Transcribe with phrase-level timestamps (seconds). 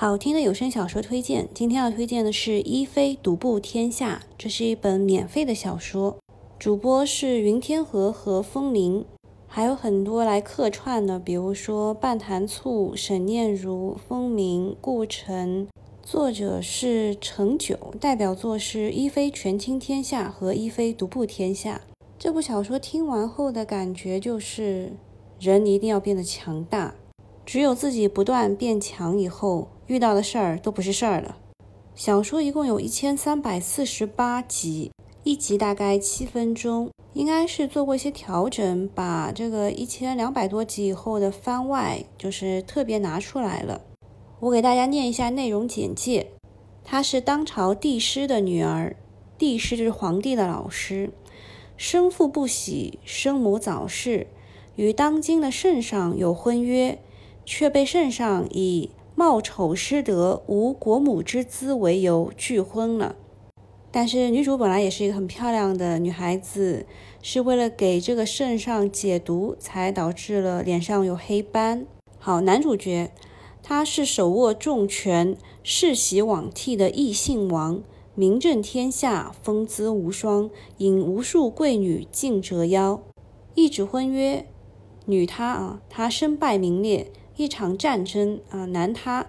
[0.00, 6.16] 好听的有声小说推荐，今天要推荐的是《一飞独步天下》，这是一本免费的小说，
[6.56, 9.04] 主播是云天河和风铃，
[9.48, 15.66] 还有很多来客串的，比如说半坛醋、沈念如、风鸣、顾城，
[16.00, 21.80] 作者是程九，代表作是《一飞权倾天下》和《一飞独步天下》。
[22.16, 24.92] 这部小说听完后的感觉就是，
[25.40, 26.94] 人一定要变得强大。
[27.48, 31.38] 只有自己不断变强以后，遇到的事儿都不是事儿了。
[31.94, 43.80] 小说一共有一千三百四十八集，一集大概七分钟，应该是做过一些调整，把这个一千两百多集以后的番外就是特别拿出来了。
[44.40, 46.32] 我给大家念一下内容简介：
[46.84, 48.94] 她是当朝帝师的女儿，
[49.38, 51.14] 帝师就是皇帝的老师，
[51.78, 54.26] 生父不喜，生母早逝，
[54.76, 56.98] 与当今的圣上有婚约。
[57.50, 63.16] 却被圣上以貌丑失德、无国母之姿为由拒婚了。
[63.90, 66.84] 但是女主本来也是一个很漂亮的女孩子，
[67.22, 71.86] 是为了给这个圣上解毒，才导致了脸上有黑斑。
[72.18, 73.10] 好，男主角
[73.62, 77.82] 他是手握重权、世袭罔替的异姓王，
[78.14, 83.00] 名震天下，风姿无双，引无数贵女竞折腰。
[83.54, 84.46] 一纸婚约，
[85.06, 87.10] 女他啊，他身败名裂。
[87.38, 89.26] 一场战争啊，男他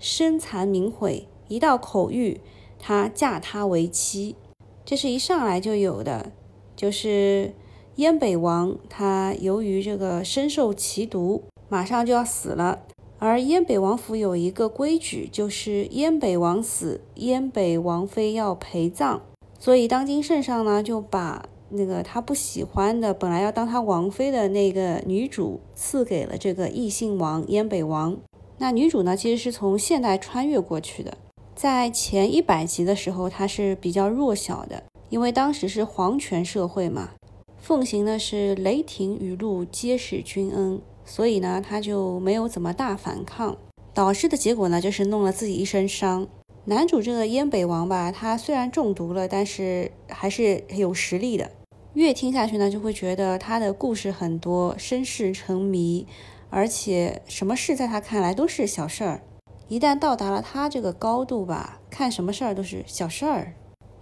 [0.00, 2.38] 身残名毁；一道口谕，
[2.76, 4.34] 他嫁他为妻。
[4.84, 6.32] 这是一上来就有的，
[6.74, 7.54] 就是
[7.94, 12.80] 燕北王他由于这个身受奇毒，马上就要死了。
[13.20, 19.22] 而燕北王府有一个规矩，就是燕北王死，燕北王妃要陪葬。
[19.60, 21.44] 所以当今圣上呢，就把。
[21.72, 28.16] 那个他不喜欢的，本来要当他王妃的那个女主，赐给了这个异姓王燕北王。
[28.58, 31.16] 那女主呢，其实是从现代穿越过去的。
[31.54, 37.10] 在前一百集的时候，她是比较弱小的，因为当时是皇权社会嘛，
[37.58, 43.56] 奉行的是雷霆雨露皆是君恩，所以呢，她就没有怎么大反抗，
[43.92, 46.28] 导致的结果呢，就是弄了自己一身伤。
[46.66, 51.50] 男主这个燕北王吧，他虽然中毒了，但是还是有实力的。
[51.94, 56.06] 越听下去呢，就会觉得他的故事很多，身世成谜，
[56.48, 59.20] 而且什么事在他看来都是小事儿。
[59.68, 63.52] 一旦到达了他这个高度吧，看什么事儿都是小事儿。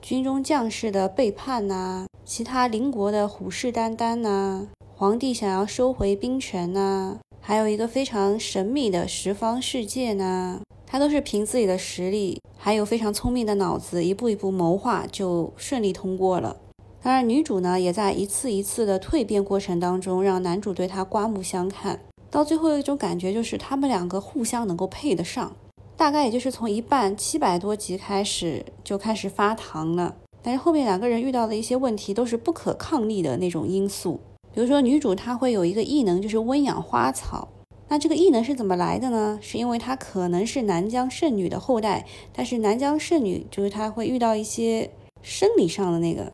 [0.00, 16.56] 军中将士的背叛呐，其他邻国的虎视眈眈呐，皇帝想要收回兵权呐，还有一个非常神秘的十方世界呐，他都是凭自己的实力，还有非常聪明的脑子，一步一步谋划，就顺利通过了。
[17.02, 22.00] 当然，女主呢也在一次一次的蜕变过程当中，让男主对她刮目相看。
[22.30, 25.56] 到最后有一种感觉，就是他们两个互相能够配得上。
[25.96, 30.16] 大概也就是从一半七百多集开始就开始发糖了。
[30.42, 34.20] 但是后面两个人遇到的一些问题都是不可抗力的那种因素。
[34.52, 37.48] 比如说女主她会有一个异能，就是温养花草。
[37.88, 39.38] 那这个异能是怎么来的呢？
[39.40, 44.90] 是因为她可能是南疆圣女的后代，但是南疆圣女就是她会遇到一些
[45.22, 46.30] 生理上的那个。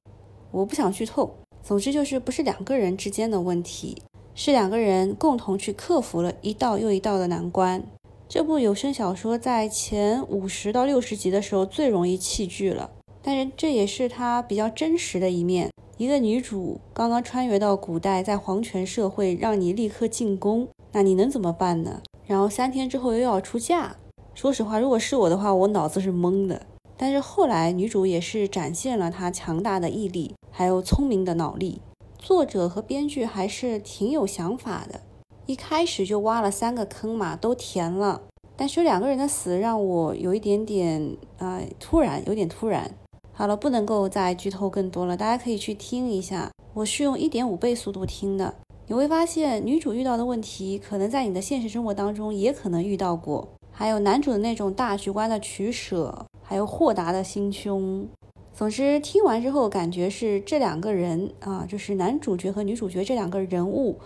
[0.57, 4.01] 我不想剧透，总之就是不是两个人之间的问题，
[4.35, 7.83] 是两个人共同去克服了一道又一道的难关。
[8.27, 12.91] 这部有声小说在前五十到六十集的时候最容易弃剧了，
[13.21, 15.69] 但是这也是它比较真实的一面。
[15.99, 22.01] 一个女主刚刚穿越到古代，在皇权社会，让你立刻进宫，那你能怎么办呢？
[22.25, 23.95] 然后三天之后又要出嫁，
[24.35, 26.63] 说实话，如果是我的话，我脑子是懵的。
[26.99, 30.35] 但是后来女主也是展现了她强大的毅力。
[30.59, 31.83] 还有聪明的脑力，
[32.19, 35.03] 作者和编剧还是挺有想法的。
[35.45, 38.23] 一开始就挖了三个坑嘛，都填了。
[38.57, 42.91] 但是两个人的死让我有一点点啊，突然有点突然。
[43.35, 46.51] 好了，不能够再剧透更多了，大家可以去听一下。
[46.73, 48.55] 我是用一点五倍速度听的，
[48.87, 53.47] 你会发现女主遇到的问题，可能在你的现实生活当中也可能遇到过。
[53.71, 58.09] 还有男主的那种大局观的取舍，还有豁达的心胸。
[58.57, 63.99] 总之，听完之后感觉是这两个人啊，就是男主角和女主角这两个人物，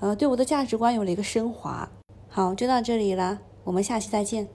[0.00, 1.86] 呃，对我的价值观有了一个升华。
[2.26, 4.48] 好，就到这里了，我们下期再见。